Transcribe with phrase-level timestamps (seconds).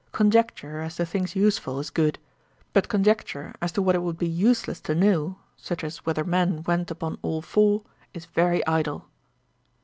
[0.13, 2.17] Conjecture, as to things useful, is good;
[2.73, 6.63] but conjecture as to what it would be useless to know, such as whether men
[6.63, 9.05] went upon all four, is very idle.'